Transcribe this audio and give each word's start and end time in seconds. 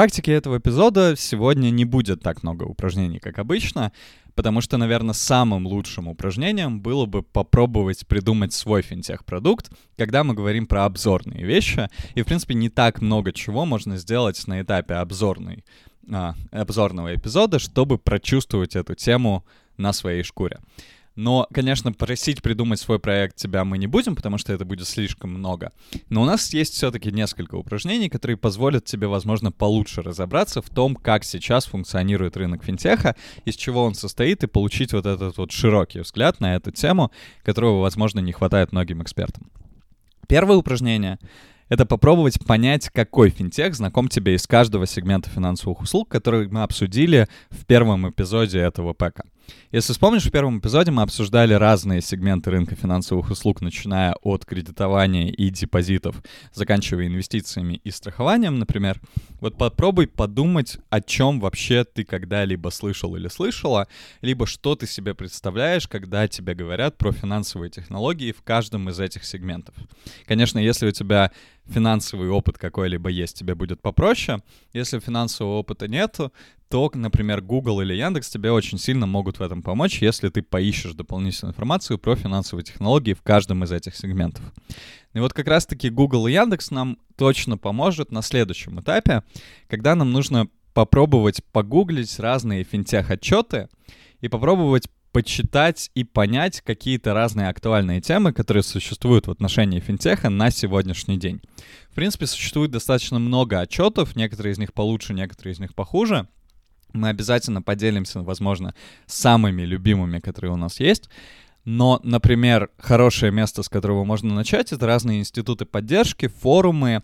практике 0.00 0.32
этого 0.32 0.56
эпизода 0.56 1.14
сегодня 1.14 1.68
не 1.68 1.84
будет 1.84 2.22
так 2.22 2.42
много 2.42 2.64
упражнений, 2.64 3.18
как 3.18 3.38
обычно, 3.38 3.92
потому 4.34 4.62
что, 4.62 4.78
наверное, 4.78 5.12
самым 5.12 5.66
лучшим 5.66 6.08
упражнением 6.08 6.80
было 6.80 7.04
бы 7.04 7.22
попробовать 7.22 8.06
придумать 8.06 8.54
свой 8.54 8.80
финтех-продукт, 8.80 9.70
когда 9.98 10.24
мы 10.24 10.32
говорим 10.32 10.66
про 10.66 10.86
обзорные 10.86 11.44
вещи. 11.44 11.90
И, 12.14 12.22
в 12.22 12.24
принципе, 12.24 12.54
не 12.54 12.70
так 12.70 13.02
много 13.02 13.30
чего 13.34 13.66
можно 13.66 13.98
сделать 13.98 14.42
на 14.46 14.62
этапе 14.62 14.94
обзорной, 14.94 15.66
а, 16.10 16.34
обзорного 16.50 17.14
эпизода, 17.14 17.58
чтобы 17.58 17.98
прочувствовать 17.98 18.76
эту 18.76 18.94
тему 18.94 19.44
на 19.76 19.92
своей 19.92 20.22
шкуре. 20.22 20.60
Но, 21.20 21.46
конечно, 21.52 21.92
просить 21.92 22.40
придумать 22.40 22.80
свой 22.80 22.98
проект 22.98 23.36
тебя 23.36 23.62
мы 23.66 23.76
не 23.76 23.86
будем, 23.86 24.16
потому 24.16 24.38
что 24.38 24.54
это 24.54 24.64
будет 24.64 24.88
слишком 24.88 25.28
много. 25.28 25.70
Но 26.08 26.22
у 26.22 26.24
нас 26.24 26.50
есть 26.54 26.72
все-таки 26.72 27.12
несколько 27.12 27.56
упражнений, 27.56 28.08
которые 28.08 28.38
позволят 28.38 28.86
тебе, 28.86 29.06
возможно, 29.06 29.52
получше 29.52 30.00
разобраться 30.00 30.62
в 30.62 30.70
том, 30.70 30.96
как 30.96 31.24
сейчас 31.24 31.66
функционирует 31.66 32.38
рынок 32.38 32.64
финтеха, 32.64 33.16
из 33.44 33.56
чего 33.56 33.84
он 33.84 33.94
состоит, 33.94 34.44
и 34.44 34.46
получить 34.46 34.94
вот 34.94 35.04
этот 35.04 35.36
вот 35.36 35.52
широкий 35.52 36.00
взгляд 36.00 36.40
на 36.40 36.56
эту 36.56 36.70
тему, 36.70 37.12
которого, 37.42 37.82
возможно, 37.82 38.20
не 38.20 38.32
хватает 38.32 38.72
многим 38.72 39.02
экспертам. 39.02 39.50
Первое 40.26 40.56
упражнение 40.56 41.18
это 41.70 41.86
попробовать 41.86 42.44
понять, 42.44 42.88
какой 42.88 43.30
финтех 43.30 43.74
знаком 43.74 44.08
тебе 44.08 44.34
из 44.34 44.46
каждого 44.46 44.86
сегмента 44.86 45.30
финансовых 45.30 45.82
услуг, 45.82 46.08
который 46.08 46.48
мы 46.48 46.62
обсудили 46.62 47.28
в 47.50 47.64
первом 47.64 48.08
эпизоде 48.10 48.58
этого 48.58 48.92
пэка. 48.92 49.24
Если 49.72 49.92
вспомнишь, 49.92 50.24
в 50.24 50.30
первом 50.30 50.58
эпизоде 50.58 50.90
мы 50.90 51.02
обсуждали 51.02 51.54
разные 51.54 52.00
сегменты 52.00 52.50
рынка 52.50 52.74
финансовых 52.74 53.30
услуг, 53.30 53.60
начиная 53.60 54.14
от 54.22 54.44
кредитования 54.44 55.28
и 55.28 55.50
депозитов, 55.50 56.16
заканчивая 56.52 57.06
инвестициями 57.06 57.80
и 57.84 57.90
страхованием, 57.90 58.58
например. 58.58 59.00
Вот 59.40 59.56
попробуй 59.56 60.08
подумать, 60.08 60.78
о 60.90 61.00
чем 61.00 61.40
вообще 61.40 61.84
ты 61.84 62.04
когда-либо 62.04 62.70
слышал 62.70 63.14
или 63.16 63.28
слышала, 63.28 63.86
либо 64.22 64.46
что 64.46 64.74
ты 64.74 64.86
себе 64.86 65.14
представляешь, 65.14 65.86
когда 65.86 66.26
тебе 66.26 66.54
говорят 66.54 66.98
про 66.98 67.12
финансовые 67.12 67.70
технологии 67.70 68.32
в 68.32 68.42
каждом 68.42 68.88
из 68.88 68.98
этих 68.98 69.24
сегментов. 69.24 69.74
Конечно, 70.26 70.58
если 70.58 70.88
у 70.88 70.92
тебя 70.92 71.30
финансовый 71.70 72.28
опыт 72.28 72.58
какой-либо 72.58 73.08
есть, 73.08 73.38
тебе 73.38 73.54
будет 73.54 73.80
попроще. 73.80 74.40
Если 74.72 74.98
финансового 74.98 75.58
опыта 75.58 75.88
нету, 75.88 76.32
то, 76.68 76.90
например, 76.94 77.40
Google 77.40 77.80
или 77.80 77.94
Яндекс 77.94 78.30
тебе 78.30 78.52
очень 78.52 78.78
сильно 78.78 79.06
могут 79.06 79.38
в 79.38 79.42
этом 79.42 79.62
помочь, 79.62 80.00
если 80.02 80.28
ты 80.28 80.42
поищешь 80.42 80.92
дополнительную 80.92 81.52
информацию 81.52 81.98
про 81.98 82.14
финансовые 82.14 82.64
технологии 82.64 83.14
в 83.14 83.22
каждом 83.22 83.64
из 83.64 83.72
этих 83.72 83.96
сегментов. 83.96 84.44
И 85.12 85.18
вот 85.18 85.32
как 85.32 85.48
раз-таки 85.48 85.90
Google 85.90 86.28
и 86.28 86.32
Яндекс 86.32 86.70
нам 86.70 86.98
точно 87.16 87.58
поможет 87.58 88.12
на 88.12 88.22
следующем 88.22 88.80
этапе, 88.80 89.24
когда 89.68 89.96
нам 89.96 90.12
нужно 90.12 90.48
попробовать 90.72 91.42
погуглить 91.52 92.18
разные 92.20 92.62
финтех-отчеты 92.62 93.68
и 94.20 94.28
попробовать 94.28 94.88
почитать 95.12 95.90
и 95.94 96.04
понять 96.04 96.60
какие-то 96.60 97.14
разные 97.14 97.48
актуальные 97.48 98.00
темы, 98.00 98.32
которые 98.32 98.62
существуют 98.62 99.26
в 99.26 99.30
отношении 99.30 99.80
финтеха 99.80 100.30
на 100.30 100.50
сегодняшний 100.50 101.18
день. 101.18 101.40
В 101.90 101.94
принципе, 101.94 102.26
существует 102.26 102.70
достаточно 102.70 103.18
много 103.18 103.60
отчетов, 103.60 104.14
некоторые 104.16 104.52
из 104.52 104.58
них 104.58 104.72
получше, 104.72 105.14
некоторые 105.14 105.54
из 105.54 105.60
них 105.60 105.74
похуже. 105.74 106.28
Мы 106.92 107.08
обязательно 107.08 107.62
поделимся, 107.62 108.22
возможно, 108.22 108.74
самыми 109.06 109.62
любимыми, 109.62 110.18
которые 110.18 110.52
у 110.52 110.56
нас 110.56 110.80
есть. 110.80 111.08
Но, 111.64 112.00
например, 112.02 112.70
хорошее 112.78 113.32
место, 113.32 113.62
с 113.62 113.68
которого 113.68 114.04
можно 114.04 114.34
начать, 114.34 114.72
это 114.72 114.86
разные 114.86 115.20
институты 115.20 115.66
поддержки, 115.66 116.26
форумы, 116.26 117.02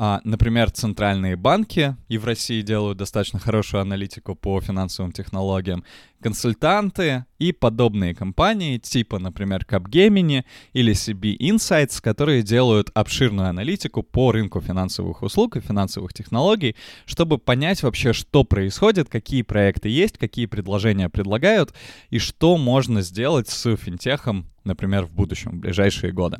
а, 0.00 0.20
например, 0.22 0.70
центральные 0.70 1.34
банки 1.34 1.96
и 2.06 2.18
в 2.18 2.24
России 2.24 2.62
делают 2.62 2.98
достаточно 2.98 3.40
хорошую 3.40 3.80
аналитику 3.80 4.36
по 4.36 4.60
финансовым 4.60 5.10
технологиям, 5.10 5.82
консультанты 6.22 7.24
и 7.40 7.50
подобные 7.50 8.14
компании, 8.14 8.78
типа, 8.78 9.18
например, 9.18 9.66
Capgemini 9.68 10.44
или 10.72 10.92
CB 10.92 11.38
Insights, 11.38 12.00
которые 12.00 12.44
делают 12.44 12.92
обширную 12.94 13.48
аналитику 13.48 14.04
по 14.04 14.30
рынку 14.30 14.60
финансовых 14.60 15.22
услуг 15.22 15.56
и 15.56 15.60
финансовых 15.60 16.12
технологий, 16.12 16.76
чтобы 17.04 17.38
понять 17.38 17.82
вообще, 17.82 18.12
что 18.12 18.44
происходит, 18.44 19.08
какие 19.08 19.42
проекты 19.42 19.88
есть, 19.88 20.16
какие 20.16 20.46
предложения 20.46 21.08
предлагают 21.08 21.74
и 22.10 22.20
что 22.20 22.56
можно 22.56 23.02
сделать 23.02 23.48
с 23.48 23.74
финтехом, 23.74 24.46
например, 24.62 25.06
в 25.06 25.10
будущем, 25.10 25.50
в 25.50 25.60
ближайшие 25.60 26.12
годы. 26.12 26.38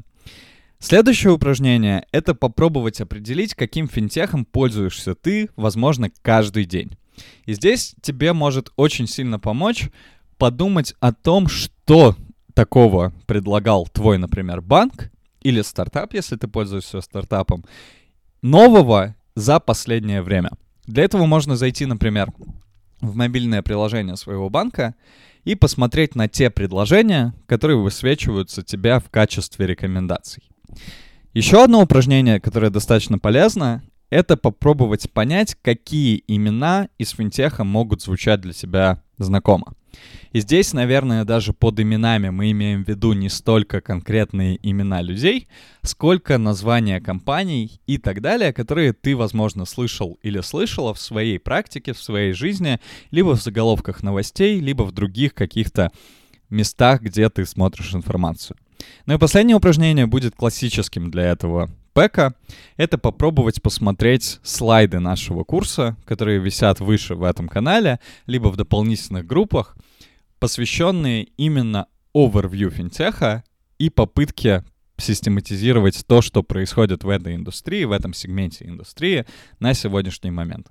Следующее 0.81 1.33
упражнение— 1.33 2.07
это 2.13 2.35
попробовать 2.35 3.01
определить, 3.01 3.55
каким 3.55 3.89
финтехом 3.89 4.45
пользуешься 4.45 5.17
ты, 5.17 5.51
возможно, 5.57 6.09
каждый 6.23 6.67
день. 6.67 6.97
И 7.47 7.55
здесь 7.55 7.97
тебе 8.01 8.33
может 8.33 8.71
очень 8.77 9.09
сильно 9.09 9.41
помочь 9.41 9.91
подумать 10.37 10.95
о 11.01 11.13
том, 11.13 11.49
что 11.49 12.15
такого 12.55 13.13
предлагал 13.27 13.89
твой, 13.89 14.19
например, 14.19 14.61
банк 14.61 15.11
или 15.43 15.63
стартап, 15.63 16.15
если 16.15 16.37
ты 16.37 16.47
пользуешься 16.47 17.01
стартапом, 17.01 17.65
нового 18.41 19.17
за 19.35 19.59
последнее 19.59 20.23
время. 20.23 20.51
Для 20.87 21.03
этого 21.03 21.27
можно 21.27 21.57
зайти, 21.57 21.87
например, 21.87 22.33
в 23.01 23.17
мобильное 23.17 23.63
приложение 23.63 24.17
своего 24.17 24.49
банка 24.49 24.95
и 25.45 25.57
посмотреть 25.57 26.15
на 26.15 26.29
те 26.29 26.51
предложения, 26.51 27.35
которые 27.47 27.79
высвечиваются 27.79 28.63
тебя 28.63 29.01
в 29.01 29.11
качестве 29.11 29.67
рекомендаций. 29.67 30.45
Еще 31.35 31.63
одно 31.63 31.83
упражнение, 31.83 32.41
которое 32.41 32.71
достаточно 32.71 33.19
полезно, 33.19 33.83
это 34.11 34.37
попробовать 34.37 35.11
понять, 35.11 35.57
какие 35.61 36.25
имена 36.27 36.89
из 36.99 37.11
финтеха 37.11 37.65
могут 37.65 38.03
звучать 38.03 38.41
для 38.41 38.53
себя 38.53 39.03
знакомо. 39.19 39.75
И 40.33 40.41
здесь, 40.41 40.73
наверное, 40.73 41.25
даже 41.25 41.53
под 41.53 41.81
именами 41.81 42.29
мы 42.29 42.51
имеем 42.51 42.85
в 42.85 42.89
виду 42.89 43.13
не 43.15 43.29
столько 43.29 43.81
конкретные 43.81 44.59
имена 44.63 45.01
людей, 45.03 45.49
сколько 45.83 46.39
названия 46.39 47.01
компаний 47.01 47.81
и 47.87 47.99
так 47.99 48.21
далее, 48.21 48.53
которые 48.53 48.93
ты, 48.93 49.17
возможно, 49.17 49.65
слышал 49.65 50.19
или 50.23 50.41
слышала 50.41 50.95
в 50.95 51.01
своей 51.01 51.39
практике, 51.39 51.93
в 51.93 52.03
своей 52.03 52.33
жизни, 52.33 52.79
либо 53.11 53.35
в 53.37 53.43
заголовках 53.43 54.03
новостей, 54.03 54.61
либо 54.61 54.83
в 54.83 54.93
других 54.93 55.35
каких-то 55.35 55.91
местах, 56.51 57.03
где 57.03 57.29
ты 57.29 57.45
смотришь 57.45 57.95
информацию. 57.95 58.57
Ну 59.07 59.15
и 59.15 59.19
последнее 59.19 59.57
упражнение 59.57 60.07
будет 60.07 60.35
классическим 60.35 61.11
для 61.11 61.25
этого 61.25 61.71
пэка. 61.93 62.35
Это 62.77 62.99
попробовать 62.99 63.61
посмотреть 63.61 64.39
слайды 64.43 65.01
нашего 65.01 65.45
курса, 65.45 65.97
которые 66.05 66.39
висят 66.39 66.81
выше 66.81 67.15
в 67.15 67.25
этом 67.25 67.49
канале, 67.49 67.99
либо 68.27 68.49
в 68.49 68.57
дополнительных 68.57 69.27
группах, 69.27 69.77
посвященные 70.39 71.25
именно 71.37 71.87
overview 72.15 72.71
финтеха 72.71 73.43
и 73.79 73.91
попытке 73.91 74.65
систематизировать 74.99 76.05
то, 76.07 76.21
что 76.21 76.43
происходит 76.43 77.05
в 77.05 77.09
этой 77.09 77.35
индустрии, 77.37 77.85
в 77.85 77.93
этом 77.93 78.13
сегменте 78.13 78.67
индустрии 78.67 79.25
на 79.61 79.73
сегодняшний 79.73 80.31
момент. 80.31 80.69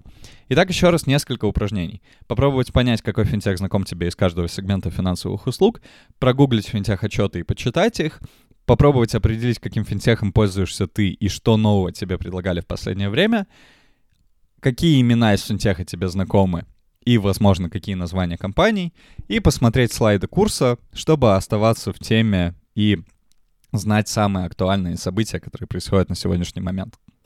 Итак, 0.49 0.69
еще 0.69 0.89
раз 0.89 1.07
несколько 1.07 1.45
упражнений. 1.45 2.01
Попробовать 2.27 2.73
понять, 2.73 3.01
какой 3.01 3.25
финтех 3.25 3.57
знаком 3.57 3.83
тебе 3.83 4.07
из 4.07 4.15
каждого 4.15 4.47
сегмента 4.47 4.91
финансовых 4.91 5.47
услуг, 5.47 5.81
прогуглить 6.19 6.67
финтех-отчеты 6.67 7.39
и 7.39 7.43
почитать 7.43 7.99
их, 7.99 8.21
попробовать 8.65 9.15
определить, 9.15 9.59
каким 9.59 9.85
финтехом 9.85 10.33
пользуешься 10.33 10.87
ты 10.87 11.09
и 11.09 11.29
что 11.29 11.55
нового 11.55 11.91
тебе 11.93 12.17
предлагали 12.17 12.59
в 12.59 12.67
последнее 12.67 13.09
время, 13.09 13.47
какие 14.59 14.99
имена 14.99 15.33
из 15.33 15.43
финтеха 15.43 15.85
тебе 15.85 16.09
знакомы 16.09 16.65
и, 17.05 17.17
возможно, 17.17 17.69
какие 17.69 17.95
названия 17.95 18.37
компаний, 18.37 18.93
и 19.29 19.39
посмотреть 19.39 19.93
слайды 19.93 20.27
курса, 20.27 20.77
чтобы 20.91 21.35
оставаться 21.35 21.93
в 21.93 21.99
теме 21.99 22.53
и 22.75 22.99
знать 23.71 24.07
самые 24.07 24.45
актуальные 24.45 24.97
события, 24.97 25.39
которые 25.39 25.67
происходят 25.67 26.09
на 26.09 26.15
сегодняшний 26.15 26.61
момент. 26.61 26.97